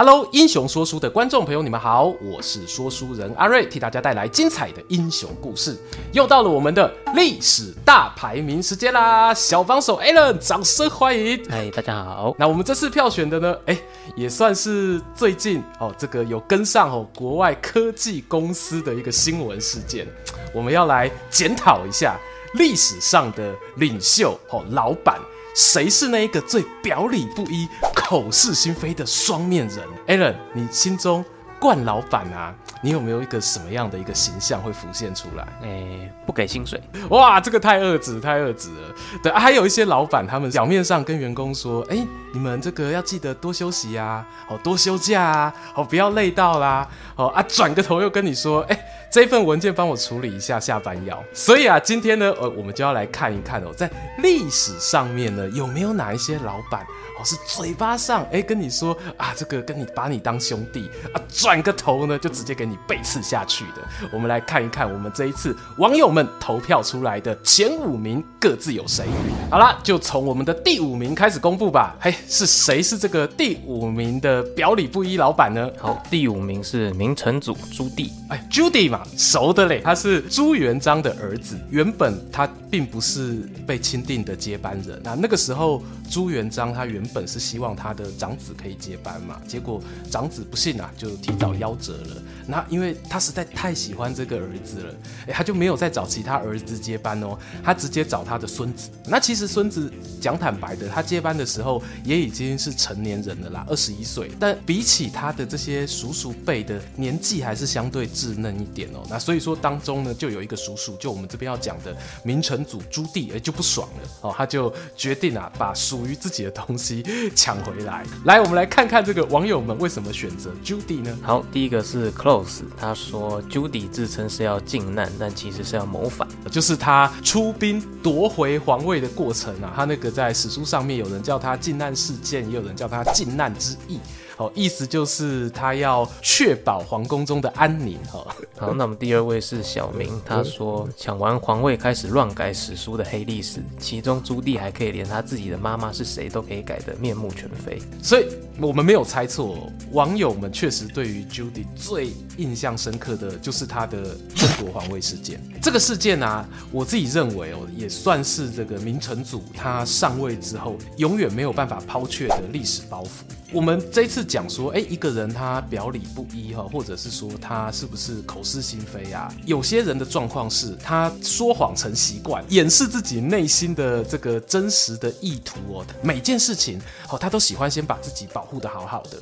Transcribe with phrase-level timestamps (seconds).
[0.00, 5.76] Hello，英雄说书的观众朋友，你们好，我是说书人阿瑞，替大家带来精彩的英雄故事。
[6.12, 9.34] 又到了我们的历史大排名时间啦！
[9.34, 11.42] 小帮手 Alan，掌声欢迎！
[11.50, 12.32] 嗨，大家好。
[12.38, 13.76] 那我们这次票选的呢，哎，
[14.14, 20.06] 也算是最近哦，这个有跟上哦国外科技公司的一个新闻事件，
[20.54, 22.16] 我们要来检讨一下
[22.54, 25.18] 历史上的领袖哦，老板。
[25.58, 31.24] 谁是那一个最表里不一、口是心非的双面人？Allen，你心中
[31.58, 35.42] 冠老板啊，你有没有一个什么样的一个形象会浮现出来？
[35.60, 38.94] 哎、欸，不给薪水，哇，这个太恶质，太恶质了。
[39.20, 48.84] 对，还有一些老板，他们表面上跟员工说，哎、欸，你们这个要记得多休息啊，哦，多休假啊，哦，不要累到啦，哦啊，转个头又跟你说，哎、欸。
[49.10, 51.22] 这份文件帮我处理一下，下班要。
[51.32, 56.82] 所以啊，今天呢，呃，我们就要来看一看哦，在历史上面呢，有没有哪一些老板
[57.18, 64.08] 哦，是嘴巴上哎跟你说啊，这个跟你把你当兄弟啊，转个头呢就直接给你背刺下去的。
[64.12, 69.06] 我们来看一看，我们这一次网友们投票出来的前五名各自有谁？
[69.50, 71.96] 好啦，就从我们的第五名开始公布吧。
[71.98, 75.70] 嘿，是谁是这个第五名的表里不一老板呢？
[75.78, 78.97] 好，第五名是明成祖朱棣，哎，朱棣嘛。
[79.16, 85.00] 熟的嘞，他是朱元璋的儿子，原本他并不是被钦定的接班人。
[85.02, 92.22] 那那个时候，朱元璋他原本是希望他的长子可以接班嘛，结果长子不幸啊，就提早夭折了。
[92.46, 94.94] 那因为他实在太喜欢这个儿子了，
[95.26, 98.88] 哎，他就没有再找其他儿子接班哦，他直接找他的孙子。
[99.06, 104.30] 那其实孙子讲坦白的，他接班的时候也已经是成年人了啦，二十一岁。
[104.38, 109.04] 但比起他的这些叔叔辈的年纪，还是相对稚嫩一点哦。
[109.08, 117.04] 那所以说当中呢，就有一个叔叔，就我们这边要讲的明成祖朱棣，哎，就不爽了哦，他就决定啊，把属于自己的东西
[117.34, 118.04] 抢回来。
[118.24, 121.18] 来，我们来看看这个网友们为什么选择朱棣呢？
[121.22, 122.62] 好，第一个是 Close。
[122.76, 129.72] 他说朱棣自称是要靖难，但其实是要谋反，就是他出兵夺回皇位的过程啊。
[129.74, 133.98] 他那个在史书上面有人叫他靖难事件，也有人叫他靖难之役。
[134.38, 137.98] 哦，意思就是他要确保皇宫中的安宁。
[138.06, 138.26] 哈，
[138.56, 147.78] 好，那么第二位是小明，他说抢完皇位开始乱改史书的黑历史，其中朱棣还可以连他自己的妈妈是谁都可以改得面目全非。
[148.02, 148.26] 所以
[148.60, 154.02] 我们没有猜错，网友们确实对于朱棣最印象深刻的就是他的
[154.34, 155.42] 争夺皇位事件。
[155.60, 163.08] 这个事件啊，我自己认为哦，也算是这个明成祖他上位之后永远没有办法抛却的历史包袱。
[163.50, 169.32] 我们这次讲说，哎，一个人他表里不一哈，或者是说他是不是口是心非啊？
[169.46, 175.86] 有些人的状况是他说谎成习惯，掩饰自己内心的这个真实的意图哦。
[176.02, 176.78] 每件事情
[177.10, 179.16] 哦，他都喜欢先把自己保护的好好的。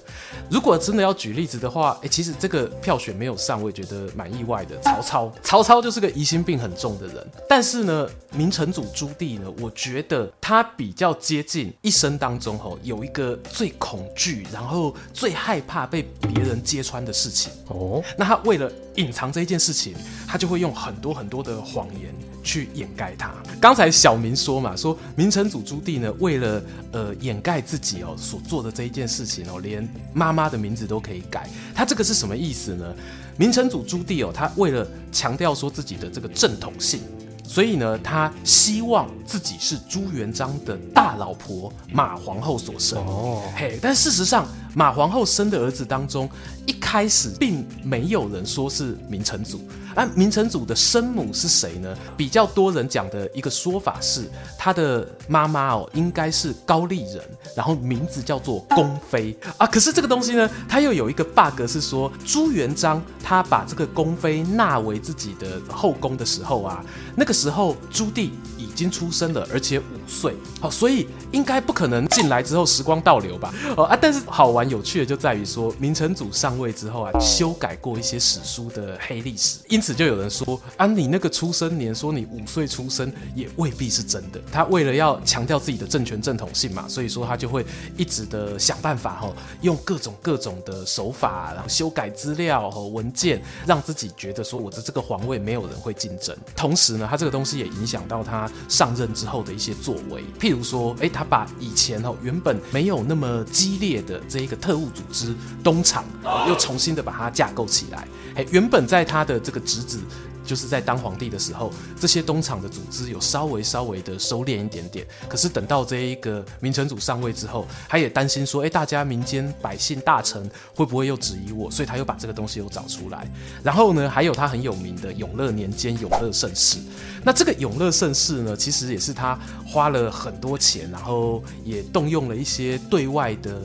[0.50, 4.76] 如果真的要举例子的话，哎，其实这个票选没有上，我也觉得蛮意外的。
[4.80, 14.04] 曹操，曹操就是个疑心病很重的人，但是呢，明成祖朱棣呢，我觉得他比较接近一生当中哦，有一个最恐。
[14.16, 19.94] 剧，然后最害怕被别人揭穿的事情哦，那他为了隐藏这一件事情，
[20.26, 22.12] 他就会用很多很多的谎言
[22.42, 23.32] 去掩盖它。
[23.60, 26.62] 刚才小明说嘛，说明成祖朱棣呢，为了
[26.92, 31.48] 呃掩盖自己哦所做的这一件事情哦，连妈妈的名字都可以改。
[31.74, 32.94] 他这个是什么意思呢？
[33.36, 37.00] 明成祖朱棣哦，他为了强调说自己的这个正统性。
[37.46, 42.98] 所以呢，他希望自己是朱元璋的大老婆马皇后所生。
[43.06, 44.46] 哦，嘿，但事实上，
[44.76, 46.28] 马皇后生的儿子当中，
[46.66, 49.58] 一开始并没有人说是明成祖。
[49.94, 51.96] 而明成祖的生母是谁呢？
[52.14, 57.22] 比较多人讲的一个说法是，他的妈妈哦，应该是高丽人，
[57.54, 59.66] 然后名字叫做宫妃啊。
[59.66, 66.84] 可是这个东西呢，他又有一个 bug 是说，朱元璋他把这个宫妃纳为自己的后宫的时候啊，
[67.16, 68.28] 那个时候朱棣
[68.66, 70.34] 已经出生了，而且五岁。
[70.60, 73.52] 好，所以应该不可能进来之后时光倒流吧？
[73.76, 84.40] 哦啊，但是好玩有趣的就在于说，明成祖上位之后啊，修改过一些史书的黑历史，因此就有人说啊，你那个出生年说你五岁出生也未必是真的。
[84.50, 87.64] 他为了要强调自己的政权正统性嘛，所以说他就会
[87.96, 96.36] 一直的想办法哈，用各种各种的手法，然后修改资料和文件，让自己觉得说我的这个皇位没有人会竞争。
[96.54, 100.24] 同时呢，他这个东西也影响到他上任之后的一些作为。
[100.38, 106.04] 譬如说，哎，他把以前哦原本没有那么激烈的这一个特务组织东厂，
[106.48, 108.06] 又重新的把它架构起来。
[108.34, 110.00] 哎，原本在他的这个侄子。
[110.46, 111.70] 就是在当皇帝的时候，
[112.00, 115.06] 这些东厂的组织有稍微稍微的收敛一点点。
[115.28, 121.70] 可是等到这一个明成祖上位之后，他也担心说，哎，大家民间百姓大臣会不会又质疑我？
[121.70, 123.30] 所以他又把这个东西又找出来。
[123.62, 126.78] 然后呢，还有他很有名的永乐年间永乐盛世。
[127.24, 133.60] 那这个永乐盛世呢，其实也是他花了很多钱，然后也动用了一些对外的。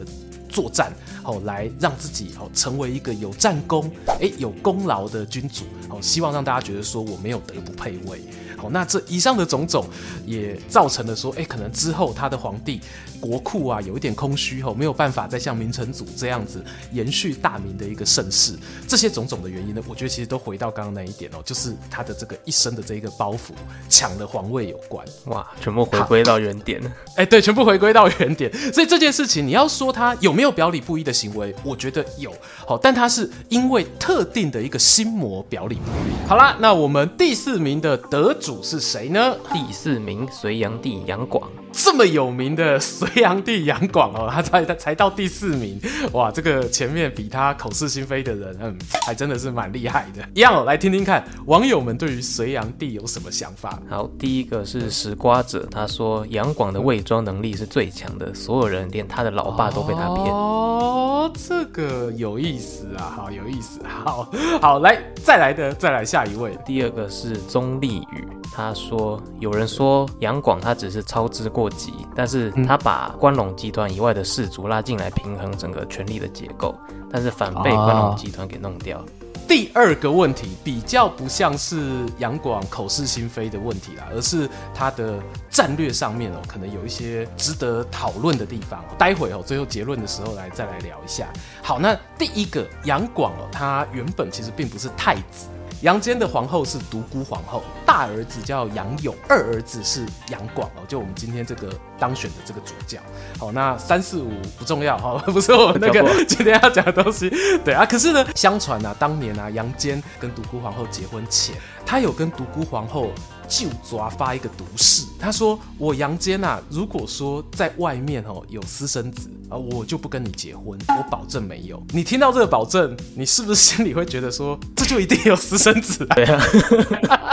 [0.51, 0.91] 作战，
[1.23, 3.89] 哦，来让自己哦成为一个有战功、
[4.19, 8.21] 诶有功劳的君主，哦，希望让大家觉得说我没有德不配位。
[8.63, 9.83] 哦，那这以上的种种
[10.23, 12.79] 也造成了说，哎，可能之后他的皇帝
[13.19, 18.53] 国库啊有一点空虚哦，没有办法再像明成祖这样子延续大明的一个盛世。
[18.87, 23.51] 这些种种的原因呢，我觉得其实都回到刚刚那一点哦，就是他的这个一生的这一个包袱
[23.89, 25.03] 抢了皇位有关。
[25.25, 26.91] 哇，全部回归到原点了。
[27.15, 28.51] 哎，对，全部回归到原点。
[28.71, 32.33] 所以这件事情你要说他有没有没有表里不一的行为，我觉得有。
[32.65, 36.27] 好，但他是因为特定的一个心魔表里不一。
[36.27, 38.33] 好啦，那我们第四名的得。
[38.41, 39.35] 主是谁呢？
[39.53, 41.47] 第四名，隋炀帝杨广。
[41.91, 45.77] 这么有名的隋炀帝杨广哦，他才他才到第四名，
[46.13, 50.23] 哇，这个前面比他口是心非的人，嗯，还真的是蛮厉害的。
[50.33, 53.77] 一样哦，来听听看网友们对于隋炀帝有什么想法。
[53.89, 60.33] 好，第一个是石瓜者，他说杨广的伪装能力是最强的，所有人连他的老爸都被他骗。
[60.33, 68.25] 哦，这个有意思啊，好有意思，好 好来再来的再来下一位，第二个是钟立宇。
[68.53, 76.75] 他说：“有人说杨广他只是操之过急，但是他把关陇集团以外的士族拉进来平衡整个权力的结构，
[77.09, 79.03] 但是反被关陇集团给弄掉。”
[79.47, 85.19] 第二个问题比较不像是杨广口是心非的问题啦，而是他的
[85.49, 88.81] 战略上面哦，可能有一些值得讨论的地方。
[88.97, 91.27] 待会哦，最后结论的时候来再来聊一下。
[91.61, 95.47] 好，那第一个杨广哦，他原本其实并不是太子。
[95.81, 102.99] 杨坚的皇后是独孤皇后，大儿子叫杨勇，二儿子是杨广哦，就我们今天这个当选的这个主角。
[103.39, 107.29] 好，那三四五不重要哈，不是我们那个 今天要讲的东西。
[107.65, 113.11] 对啊，可是呢，相传啊，当年啊，杨坚跟独孤皇后结婚前，他有跟独孤皇后。
[113.51, 126.15] 就抓发一个毒誓，他说：“我杨坚啊，如果说在外面哦有私生子啊，我就不跟你结婚，我保证没有。”你听到这个保证，你是不是心里会觉得说，这就一定有私生子啊？
[126.15, 126.41] 对啊，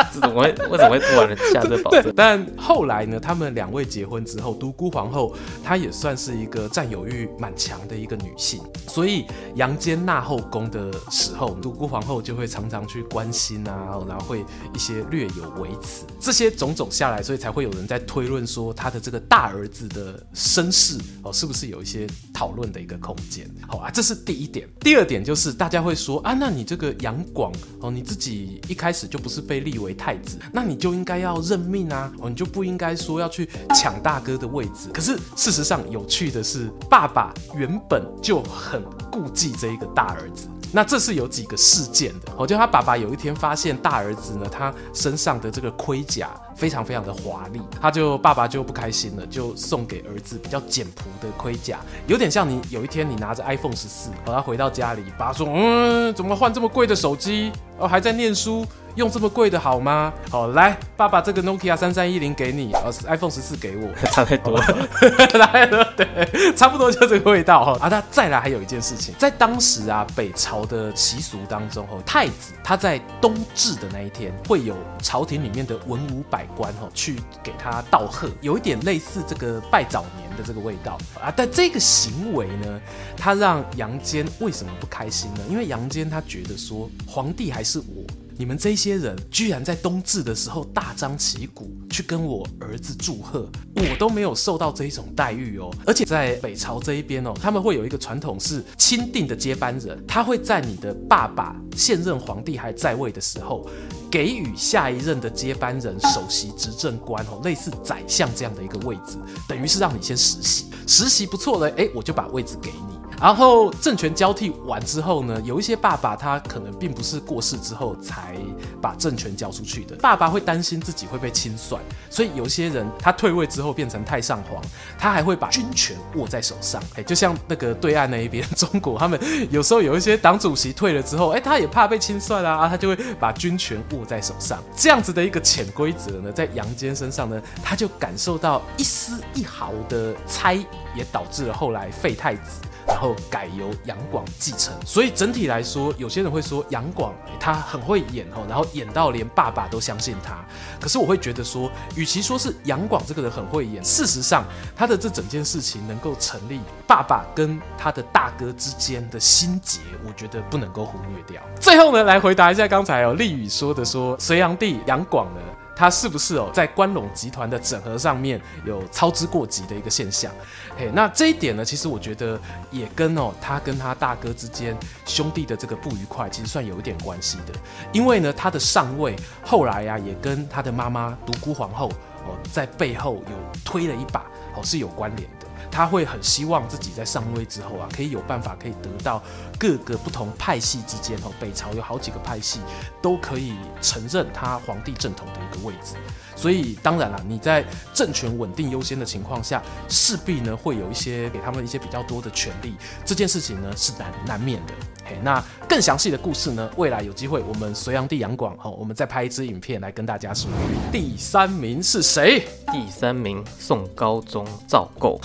[0.13, 0.53] 这怎么会？
[0.69, 2.13] 为什么会突然下这个保证？
[2.17, 9.25] 但后来呢，他们两位结婚之后，独孤皇后她也算是一个占有欲蛮强的一个女性，所以
[9.55, 14.45] 杨坚纳后宫的时候，独孤皇后就会常常去关心啊，然后会
[14.75, 16.05] 一些略有微词。
[16.19, 23.49] 这些种种下来，所以才会有人在推论说他的这个大儿子的身世哦，是不是有一些讨论的一个空间？
[23.67, 24.69] 好啊，这是第一点。
[24.81, 34.89] 第二点就是大家会说啊，那你这个杨广哦，你自己一开始就不是被立为太子，那你就应该要认命啊，哦，你就不应该说要去抢大哥的位置。
[34.93, 40.49] 可是事实上，有趣的是，爸爸原本就很顾忌这一个大儿子。
[40.71, 51.79] 那这是有几个事件的，哦，就他爸爸有一天发现大儿子呢，他身上的这个盔甲非常非常的华丽，他就爸爸就不开心了，就送给儿子比较简朴的盔甲，
[52.09, 57.53] 有点像你有一天你拿着 iPhone 十四，哦，他回到家里，爸说，嗯，怎么换这么贵的手机？
[57.79, 58.67] 哦，还在念书。
[58.97, 60.13] 用这么贵的好吗？
[60.29, 64.89] 好，来，爸爸这个 Nokia 三三一零给你，哦，iPhone 十四给我， 差太多了，
[65.35, 67.79] 来了，对，差不多就这个味道哈。
[67.81, 81.33] 啊，那再来还有一件事情，在当时啊，北朝的习俗当中，哦，太子他在冬至的那一天，会有朝廷里面的文武百官哈，去给他道贺，有一点类似这个拜早年的这个味道啊。
[81.37, 82.81] 但这个行为呢，
[83.17, 85.41] 他让杨坚为什么不开心呢？
[85.51, 88.05] 因为杨坚他觉得说，皇帝还是我。
[88.41, 95.75] 你们这些人居然在冬至的时候大张旗鼓去跟我儿子祝贺，我都没有受到这一种待遇哦。
[95.85, 103.69] 而且在北朝这一边哦，他们会有一个传统是钦定的接班人，他会在你的爸爸现任皇帝还在位的时候，
[104.11, 112.98] 给予下一任的接班人首席执政官哦，类似宰相这样的一个位置，等于是让你先实习，实习不错了，哎，我就把位置给你。
[113.21, 118.37] 然后政权交替完之后呢，有一些爸爸他可能并不是过世之后才
[118.81, 124.63] 把政权交出去的，爸爸会担心自己会被清算，所以有些人他退位之后变成太上皇，
[124.99, 126.83] 他还会把军权握在手上。
[126.95, 129.19] 哎，就像那个对岸那一边中国，他们
[129.51, 134.63] 有时候有一些党主席退了之后，哎，他也怕被清算啊，他就会把军权握在手上。
[134.77, 140.55] 这样子的一个潜规则呢，在杨坚身上呢，他就感受到一丝一毫的猜，
[140.95, 142.61] 也导致了后来废太子。
[142.89, 150.45] 然后改由杨广继承，所以整体来说，有些人会说杨广他很会演哦，然后演到连爸爸都相信他。
[150.81, 161.41] 可是我会觉得说，与其说是杨广这个人很会演，事实上他的这整件事情能够成立，爸爸跟他的大哥之间的心结，我觉得不能够忽略掉。
[161.61, 165.41] 最后呢，来回答一下刚才哦立宇说的说，隋炀帝杨广呢。
[165.79, 170.33] 他是不是哦，在关陇集团的整合上面有操之过急的一个现象？
[170.77, 172.37] 嘿，那这一点呢，其实我觉得
[172.73, 177.55] 也跟哦他跟他大哥之间兄弟的这个不愉快，其实算有一点关系的。
[177.93, 181.89] 因为呢，他的上位后来呀、啊，也跟他的妈妈独孤皇后
[182.27, 185.47] 哦，在背后有推了一把哦，是有关联的。
[185.71, 189.23] 他会很希望自己在上位之后啊，可以有办法可以得到
[189.59, 192.61] 各个不同派系之间哦，北朝有好几个派系
[193.01, 195.95] 都可以承认他皇帝正统的一个位置。
[196.39, 204.73] 所以当然了，你在政权稳定优先的情况下，势必呢会有一些给他们一些比较多的权利，这件事情呢是难难免的。
[205.05, 210.49] 嘿，那更详细的故事呢，未来有机会我们隋炀帝杨广哈，我们再拍一支影片来跟大家说。
[210.93, 212.47] 第三名是谁？
[212.71, 215.19] 第三名宋高宗赵构。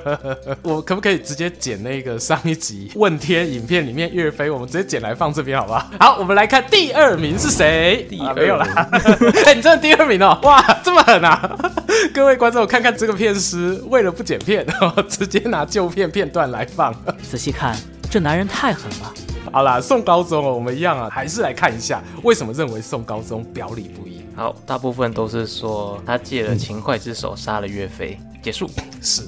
[0.62, 5.90] 我可不可以直接剪那个上一集问天影片里面岳飞，我们直接剪来放这边好不好？
[6.00, 8.04] 好，我们来看第二名是谁？
[8.10, 8.88] 第二名、啊、没有啦。
[9.46, 10.36] 哎，你真的第二名哦。
[10.50, 11.56] 哇， 这么狠啊！
[12.12, 14.66] 各位观众，看看这个片师为了不剪片，
[15.08, 16.92] 直接拿旧片片段来放。
[17.22, 17.76] 仔细看，
[18.10, 19.14] 这男人太狠了。
[19.52, 24.24] 好啦，宋高宗哦，我们一样啊，还是来看一下为什么认为宋高宗表里不一。
[24.34, 28.18] 好，大部分都是说他借了秦桧之手杀了岳飞。
[28.42, 28.68] 结束
[29.00, 29.22] 是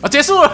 [0.00, 0.48] 啊，结束了。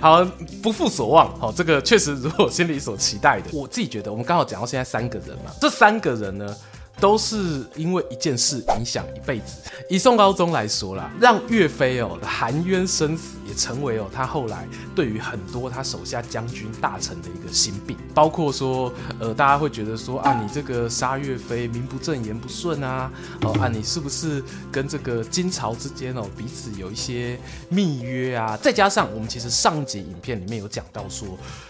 [0.00, 0.24] 好，
[0.62, 1.36] 不负所望。
[1.40, 3.46] 好，这个确实如我心里所期待的。
[3.52, 6.54] 我自己觉得，我们刚好讲到现在三个人嘛，这三个人呢。
[7.00, 9.62] 都是因为一件事影响一辈子。
[9.88, 17.96] 以宋高宗来说啦，让岳飞哦含冤生死，也成为哦他后来对于很多他手下将军大臣的一个心病。
[18.14, 23.10] 包括说，呃，大家会觉得说啊，你这个杀岳飞，名不正言不顺啊，
[23.42, 27.38] 哦啊，你是不是跟这个金朝之间哦彼此有一些
[27.68, 28.56] 密约啊？
[28.56, 31.26] 再加上我们其实上集影片里面有讲到说，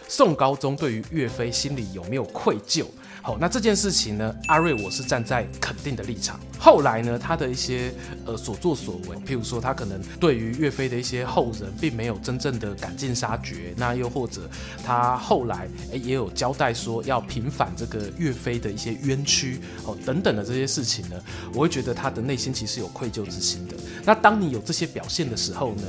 [0.08, 2.84] 宋高宗对于岳飞心里有没有愧疚？
[3.22, 6.40] 好，那这件事情呢，阿瑞我是站在肯定的立场。
[6.58, 7.92] 后来呢，他的一些
[8.24, 13.74] 呃所作所为，譬如说他可能对于岳飞的一些后人，并没有真正的赶尽杀绝。
[13.76, 14.48] 那又或者
[14.82, 21.16] 他后来诶也有交代说要平反这个岳飞的一些冤屈哦等等的这些事情呢，
[21.52, 23.76] 我会觉得他的内心其实有愧疚之心的。
[24.04, 25.82] 那当你有这些表现的时候呢，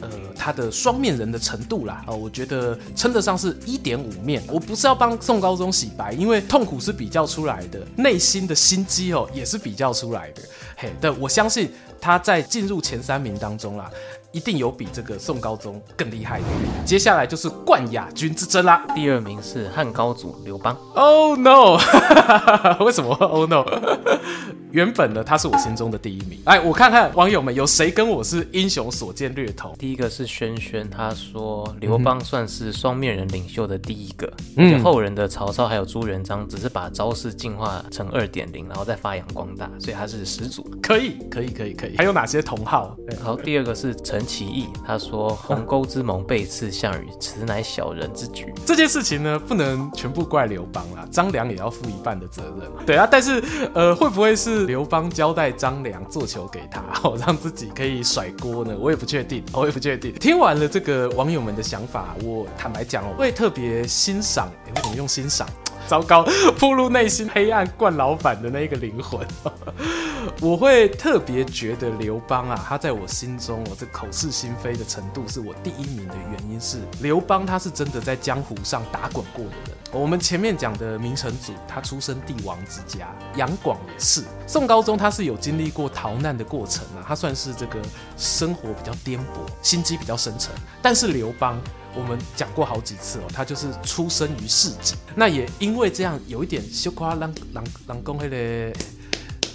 [0.00, 4.40] 呃，他的双面人的程度啦，哦，我觉得称得上是一点五面。
[4.48, 6.68] 我不是要帮宋高宗洗白，因为痛。
[6.68, 10.42] 苦是比较出来的，内心的心机哦也是比较出来的。
[10.76, 13.90] 嘿，但，我相信他在进入前三名当中啦，
[14.32, 16.44] 一定有比这个宋高宗更厉害的。
[16.84, 20.76] 接下来就是冠亚军之争啦，第二名是汉高祖刘邦。
[20.94, 21.78] Oh no！
[22.84, 23.64] 为什么？Oh no！
[24.70, 26.38] 原本呢，他是我心中的第一名。
[26.44, 29.74] 哎，我看看网友们有谁跟我是英雄所见略同。
[29.78, 40.62] 第一个是轩轩，他说刘邦算是双面人领袖的第一个，嗯、而且后人的曹操还有朱元璋只是把招式进化成二点零，然后再发扬光大，所以他是始祖。
[40.82, 41.96] 可以，可以，可以，可以。
[41.96, 42.94] 还有哪些同好？
[43.22, 48.52] 好，第二个是陈其义，他说鸿沟之盟背刺项羽，此乃小人之举。
[48.66, 52.70] 这件事情呢，不能全部怪刘邦啦，张良也要负一半的责任。
[52.84, 54.57] 对啊，但是呃，会不会是？
[54.66, 58.76] 刘邦交代张良做球给他， 哦，让自己可以甩锅呢？
[58.78, 60.12] 我也不确定，我也不确定。
[60.14, 64.50] 听完了这个网友们的想法，我坦白讲，我会特别欣赏。
[64.74, 65.48] 为什么用欣赏？
[65.88, 66.24] 糟糕，
[66.60, 69.26] 暴露内心黑暗惯老板的那个灵魂。
[70.42, 79.78] 我会特别觉得刘邦啊，他在我心中，我这口是心非的程度是我第一名的原因是，刘邦他是真的在江湖上打滚过的人。
[79.90, 84.22] 我们前面讲的明成祖，他出身帝王之家，杨广也是。
[84.46, 87.78] 宋高宗他是有经历过逃难的过程啊，他算是这个
[88.18, 89.24] 生活比较颠簸，
[89.62, 90.52] 心机比较深沉。
[90.82, 91.58] 但是刘邦，
[91.94, 98.72] 我们讲过好几次哦，他就是出生于市井，那也因为这样有一点羞夸，让让让公黑的。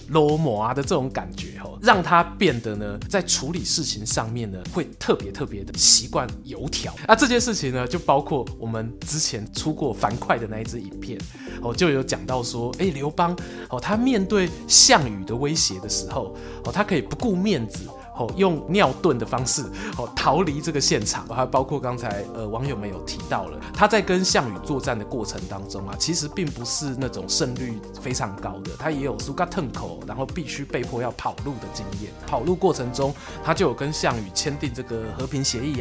[0.10, 6.94] 罗摩啊的这种感觉哦，让他变得呢，在处理事情上面呢，会特别特别的习惯油条。
[7.08, 11.18] 那这件事情呢，就包括我们之前出过樊哙的那一支影片
[11.62, 13.36] 哦，就有讲到说，哎，刘邦
[13.70, 16.36] 哦，他面对项羽的威胁的时候
[16.66, 17.88] 哦，他可以不顾面子。
[18.16, 19.64] 哦，用尿遁的方式
[19.98, 32.12] 哦逃离这个现场，还包括刚才呃网友们有提到了，他在跟项羽作战的过程当中啊，其实并不是那种胜率非常高的，他也有苏嘎腾口，然后必须被迫要跑路的经验。
[32.28, 35.80] 跑路过程中，他就有跟项羽签订这个和平协议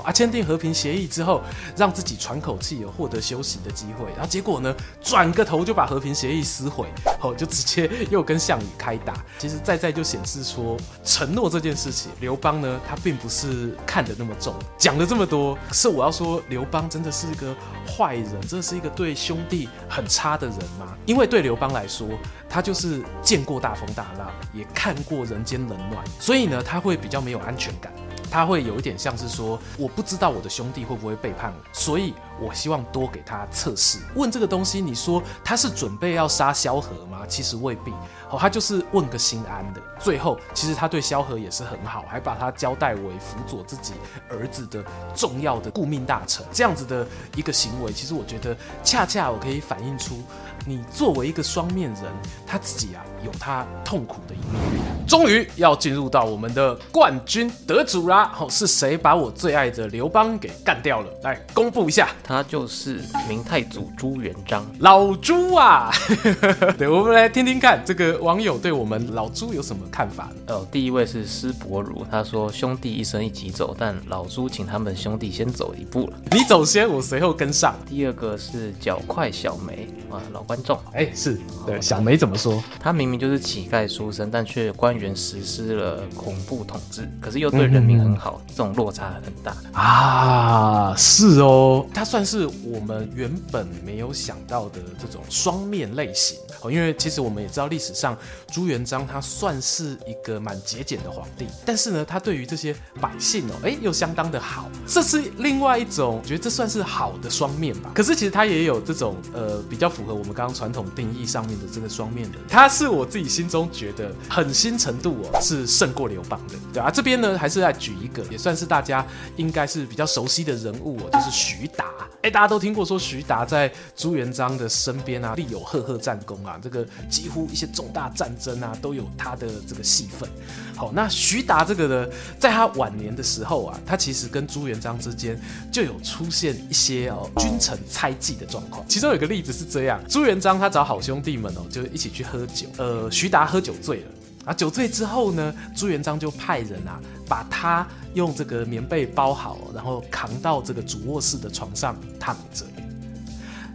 [0.00, 1.42] 啊，签订和平协议之后，
[1.76, 4.06] 让自己喘口气，有获得休息的机会。
[4.12, 6.86] 然后结果呢，转个头就把和平协议撕毁，
[7.20, 9.14] 哦，就直接 又跟项羽开打。
[9.38, 14.54] 其实在在就显示说，承诺这件事情，刘邦呢，他并不是看得那么重。
[14.78, 17.54] 讲了这么多，是我要说刘邦真的是一个
[17.86, 20.96] 坏人，真的是一个对兄弟很差的人吗？
[21.04, 22.08] 因为对刘邦来说，
[22.48, 27.92] 他就是见过大风大浪，也看过人间冷暖，所以呢，他会比较没有安全感。
[28.32, 33.98] 他会有一点像是说，我不知道我的兄弟会不会背叛我，所以我希望多给他测试。
[34.14, 37.20] 问这个东西，你说他是准备要杀萧何吗？
[37.28, 37.92] 其实未必，
[38.30, 39.80] 哦，他就是问个心安的。
[39.98, 43.94] 最后，其实他对萧何也是很好，还把他交代为辅佐自己
[44.28, 44.84] 儿子的
[45.14, 46.44] 重要的顾命大臣。
[46.52, 47.06] 这样子的
[47.36, 50.20] 一个行为，其实我觉得恰恰我可以反映出，
[50.66, 52.04] 你作为一个双面人，
[52.46, 54.60] 他自己啊有他痛苦的一面。
[55.06, 58.32] 终于要进入到我们的冠军得主啦！
[58.38, 61.10] 哦，是谁把我最爱的刘邦给干掉了？
[61.22, 62.98] 来公布一下，他就是
[63.28, 65.90] 明太祖朱元璋，老朱啊！
[66.78, 70.30] 对，我们来听听看，这个网友对我们老朱有什么看法？
[70.48, 76.14] 哦，第一位是施伯如，他说兄弟一生一起走，但老朱请他们兄弟先走一步了。
[76.30, 77.74] 你走先，我随后跟上。
[77.86, 82.64] 第二个是脚快小梅，啊，老观众，哎，是对小梅怎么说？
[82.80, 84.72] 他明明就是乞丐出身，但却。
[84.72, 90.94] 官员实施了恐怖统治，可是又对人民很好，嗯、这种落差很大啊！
[90.96, 96.70] 是哦，他算是我们原本没有想到的这种双面类型哦。
[96.70, 98.14] 因为其实我们也知道，历史上
[98.52, 107.92] 朱元璋他算是一个蛮节俭的皇帝，但是呢，他对于这些百姓哦，哎，又相当的好，这是另外一种，我觉得这算是好的双面吧。
[107.94, 114.72] 可是其实他也有这种呃，比较符合我们刚刚传统定义上面的这个双面人，他是我自己心中觉得很新。
[114.82, 122.01] 程度哦是胜过刘邦的，对啊，这边呢还是来举一个，也算是大家应该是比较熟悉的人物哦，就是徐达。
[122.22, 130.28] 哎，大家都听过说徐达在朱元璋的身边啊，立有赫赫战功啊，这个几乎一些重大战争啊都有他的这个戏份。
[130.76, 135.40] 好，那徐达这个呢，在他晚年的时候啊，他其实跟朱元璋之间
[135.72, 138.86] 就有出现一些哦君臣猜忌的状况。
[138.88, 144.06] 其中有个例子是这样，朱元璋他找好兄弟们哦，就一起去喝酒，呃，徐达喝酒醉了。
[144.44, 152.64] 啊，酒醉之后呢，朱元璋就派人啊，把他用这个棉被包好，然后扛到这个主卧室的床上躺着。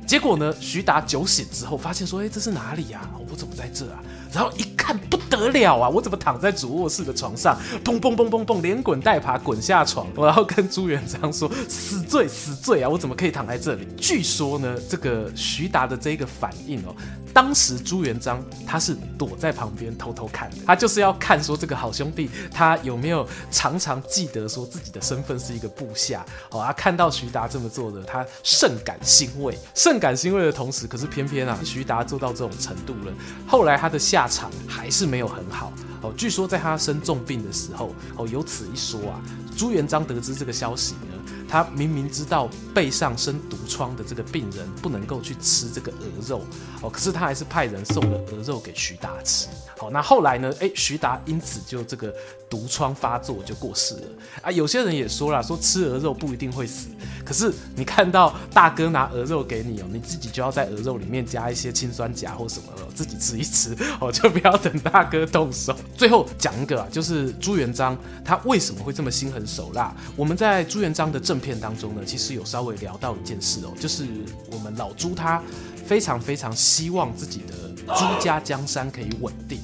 [0.06, 3.10] 结果呢，徐达酒醒之后发现说：“哎，这是哪里呀？
[3.30, 4.00] 我怎么在这啊？”
[4.32, 7.58] 然后一看不得了啊，我怎么躺在主卧室的床上？
[7.84, 12.88] 砰砰砰砰砰，连滚带爬滚下床，然后跟朱元璋说：“死罪死罪啊！
[12.88, 16.96] 我怎么可以躺在这里？”据说呢，这个徐达的这个反应哦。
[17.34, 33.14] 当时朱元璋他是躲在旁边偷偷看，他就是要看说这个好兄弟他有没有常常记得说自己的身份是一个部下哦，他看到徐达这么做的，他甚感欣慰，甚感欣慰的同时，可是偏偏啊，徐达做到这种程度了，
[33.48, 36.12] 后来他的下场还是没有很好哦。
[36.18, 39.22] 据说在他生重病的时候哦，有此一说啊，
[39.56, 41.17] 朱元璋得知这个消息呢。
[41.48, 46.42] 他明明知道背上生毒疮的这个病人不能够去吃这个鹅肉
[46.82, 49.48] 哦，可是他还是派人送了鹅肉给徐达吃。
[49.78, 50.52] 好，那后来呢？
[50.60, 52.12] 哎，徐达因此就这个
[52.50, 54.02] 毒疮发作就过世了
[54.42, 54.52] 啊。
[54.52, 56.88] 有些人也说了，说吃鹅肉不一定会死，
[57.24, 65.76] 可是你看到大哥拿鹅肉给你哦，你自己就要在鹅肉里面加一些氰酸钾或什么了，自己吃一吃哦，就不要等大哥动手。
[65.96, 69.96] 最后讲一个啊，就是朱元璋他为什么会这么心狠手辣？
[70.16, 74.08] 我们在朱元璋的正片当中呢，其实有稍微聊到一件事哦，就是
[74.52, 75.40] 我们老朱他
[75.86, 79.60] 非常非常希望自己的朱家江山可以稳定，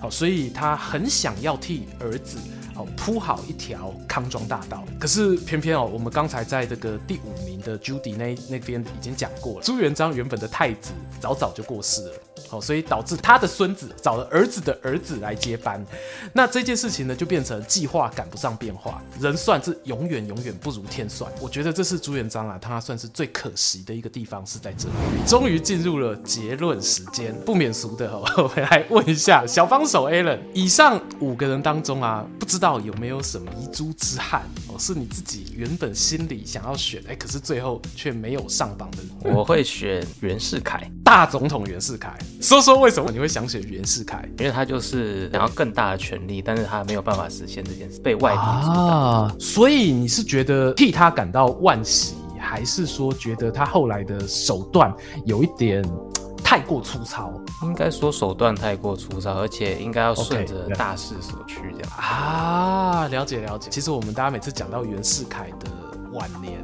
[0.00, 2.38] 好，所以他很想要替儿子
[2.76, 4.84] 哦铺好一条康庄大道。
[4.98, 12.12] 可是偏偏哦，我们刚才在这个第五名的 Judy 那那边已经讲过了，朱元璋原本的太子早早就过世了，
[12.50, 15.84] 哦，所以导致他的孙子找了儿子的儿子来接班。
[16.32, 21.30] 那这件事情呢，就变成计划赶不上变化，人算是永远永远不如天算。
[21.40, 24.94] 我觉得这是朱元璋啊，他算是最可惜的一个地方是在这里。
[25.26, 39.34] 终于进入了结论时间，不免俗的哦， 我来问一下小帮手 Alan，以上五个人当中啊，不知道有没有什么遗珠之憾哦，是你自己原本心里想要选，哎，可是最后却没有上榜的人。
[39.34, 42.16] 我会选袁世凯，大总统袁世凯。
[42.40, 44.28] 说说为什么你会想选袁世凯？
[44.38, 48.88] 因为他就是想要更大的权力，但是他没有办法实现这件事，被外敌阻挡。
[48.88, 54.92] 啊，所以你是觉得替他感到惋惜，还是说觉得他后来的手段
[55.24, 55.84] 有一点
[56.52, 57.32] 太过粗糙？
[57.62, 61.90] 应该说手段太过粗糙，而且应该要顺着大势所趋这样。
[61.96, 63.70] Okay, 啊，了解了解。
[63.70, 65.70] 其实我们大家每次讲到袁世凯的
[66.12, 66.62] 晚年，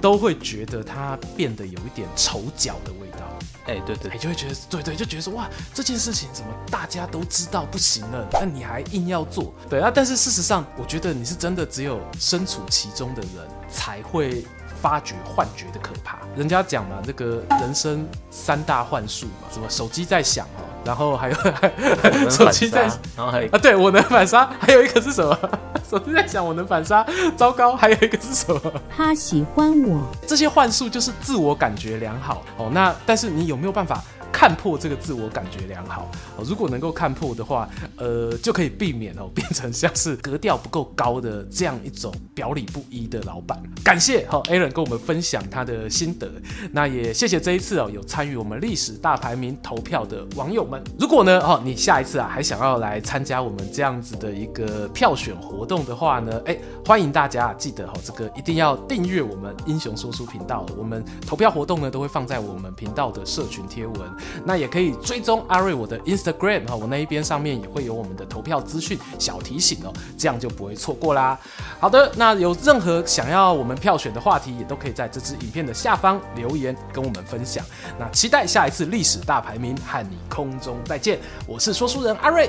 [0.00, 3.18] 都会觉得他变得有一点丑角的味道。
[3.66, 9.92] 哎、欸，对对，你就会觉得，对对，就觉得说，哇，这件事情怎么大家都知道不行了，那你还硬要做，对啊。
[9.94, 14.46] 但是事实上，我觉得你是真的只有身处其中的人才会
[14.80, 16.18] 发觉幻觉的可怕。
[16.36, 21.36] 人家讲嘛，这个人生三大幻术嘛，什么手机在响哦，然后还有
[22.30, 22.82] 手机在，
[23.16, 25.38] 然后还有啊，对我能反杀，还有一个是什么？
[25.88, 28.60] 手机在响，我能反杀，糟糕，还有一个是什么？
[28.94, 30.02] 他喜欢我。
[30.26, 32.68] 这些幻术就是自我感觉良好哦。
[32.72, 34.02] 那但是你有没有办法？
[34.36, 43.58] 看破这个自我感觉良好哦，如果能够看破的话，呃，就可以避免哦 变成像是格调不够高的这样一种表里不一的老板。
[43.82, 46.30] 感谢哈 Alan 跟我们分享他的心得，
[46.70, 50.84] 那也谢谢这一次哦有参与我们历史大排名投票的网友们。
[50.98, 63.96] 如果呢哦你下一次啊还想要来参加我们这样子的一个票选活动的话呢，哎，欢迎大家记得哈这个一定要订阅我们英雄说书频道，我们投票活动呢都会放在我们频道的社群贴文。
[64.44, 71.38] 那也可以追踪阿瑞我的 Instagram 哈，我那一边上面也会有我们的投票资讯小提醒哦，这样就不会错过啦。
[71.80, 77.64] 好的，那有任何想要我们票选的话题，也都可以在这支影片的下方留言跟我们分享。
[77.98, 82.48] 那期待下一次历史大排名和你空中再见，我是说书人阿瑞，